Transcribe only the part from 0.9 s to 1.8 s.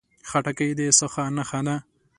سخا نښه ده.